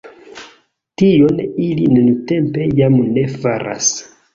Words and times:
Tion 1.01 1.43
ili 1.67 1.87
nuntempe 1.95 2.69
jam 2.85 3.01
ne 3.15 3.31
faras. 3.41 3.97